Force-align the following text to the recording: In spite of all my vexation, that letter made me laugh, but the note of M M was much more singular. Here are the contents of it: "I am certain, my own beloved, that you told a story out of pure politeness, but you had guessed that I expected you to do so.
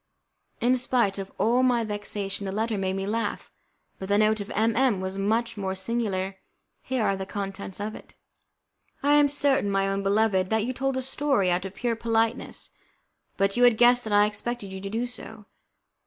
In 0.61 0.77
spite 0.77 1.19
of 1.19 1.31
all 1.37 1.61
my 1.61 1.83
vexation, 1.83 2.47
that 2.47 2.53
letter 2.53 2.75
made 2.75 2.95
me 2.95 3.05
laugh, 3.05 3.51
but 3.99 4.09
the 4.09 4.17
note 4.17 4.41
of 4.41 4.49
M 4.49 4.75
M 4.75 4.99
was 4.99 5.19
much 5.19 5.57
more 5.57 5.75
singular. 5.75 6.37
Here 6.81 7.03
are 7.05 7.15
the 7.15 7.27
contents 7.27 7.79
of 7.79 7.93
it: 7.93 8.15
"I 9.03 9.13
am 9.13 9.27
certain, 9.27 9.69
my 9.69 9.87
own 9.87 10.01
beloved, 10.01 10.49
that 10.49 10.65
you 10.65 10.73
told 10.73 10.97
a 10.97 11.03
story 11.03 11.51
out 11.51 11.65
of 11.65 11.75
pure 11.75 11.95
politeness, 11.95 12.71
but 13.37 13.55
you 13.55 13.63
had 13.63 13.77
guessed 13.77 14.03
that 14.05 14.11
I 14.13 14.25
expected 14.25 14.73
you 14.73 14.81
to 14.81 14.89
do 14.89 15.05
so. 15.05 15.45